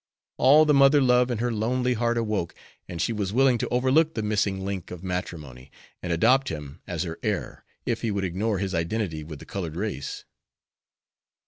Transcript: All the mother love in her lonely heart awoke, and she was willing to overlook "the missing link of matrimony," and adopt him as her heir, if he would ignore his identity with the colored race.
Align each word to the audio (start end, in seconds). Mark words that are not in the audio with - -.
All 0.37 0.65
the 0.65 0.73
mother 0.73 0.99
love 0.99 1.29
in 1.29 1.37
her 1.37 1.53
lonely 1.53 1.93
heart 1.93 2.17
awoke, 2.17 2.55
and 2.87 2.99
she 2.99 3.13
was 3.13 3.31
willing 3.31 3.59
to 3.59 3.69
overlook 3.69 4.15
"the 4.15 4.23
missing 4.23 4.65
link 4.65 4.89
of 4.89 5.03
matrimony," 5.03 5.71
and 6.01 6.11
adopt 6.11 6.49
him 6.49 6.81
as 6.87 7.03
her 7.03 7.19
heir, 7.21 7.63
if 7.85 8.01
he 8.01 8.09
would 8.09 8.23
ignore 8.23 8.57
his 8.57 8.73
identity 8.73 9.23
with 9.23 9.37
the 9.37 9.45
colored 9.45 9.75
race. 9.75 10.25